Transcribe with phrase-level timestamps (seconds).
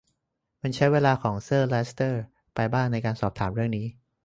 [0.61, 2.21] มันใช้เวลาของเซอร์ เลสเตอร์
[2.55, 3.85] ไปบ้างในการสอบถามเรื่องนี้